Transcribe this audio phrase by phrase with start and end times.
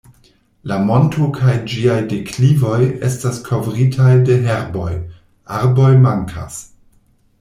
[0.69, 4.89] La monto kaj ĝiaj deklivoj estas kovritaj de herboj,
[5.59, 6.59] arboj mankas.